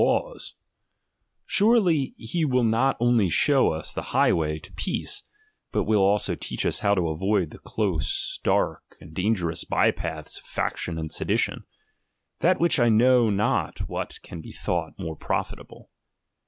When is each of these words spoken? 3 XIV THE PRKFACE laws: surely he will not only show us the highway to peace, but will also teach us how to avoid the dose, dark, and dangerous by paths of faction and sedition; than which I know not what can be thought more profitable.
3 0.01 0.01
XIV 0.01 0.01
THE 0.01 0.09
PRKFACE 0.09 0.33
laws: 0.33 0.53
surely 1.45 2.05
he 2.17 2.43
will 2.43 2.63
not 2.63 2.97
only 2.99 3.29
show 3.29 3.71
us 3.71 3.93
the 3.93 4.01
highway 4.01 4.57
to 4.57 4.73
peace, 4.73 5.25
but 5.71 5.83
will 5.83 6.01
also 6.01 6.33
teach 6.33 6.65
us 6.65 6.79
how 6.79 6.95
to 6.95 7.09
avoid 7.09 7.51
the 7.51 7.59
dose, 7.77 8.39
dark, 8.43 8.97
and 8.99 9.13
dangerous 9.13 9.63
by 9.63 9.91
paths 9.91 10.39
of 10.39 10.43
faction 10.45 10.97
and 10.97 11.11
sedition; 11.11 11.65
than 12.39 12.57
which 12.57 12.79
I 12.79 12.89
know 12.89 13.29
not 13.29 13.87
what 13.87 14.19
can 14.23 14.41
be 14.41 14.51
thought 14.51 14.97
more 14.97 15.15
profitable. 15.15 15.91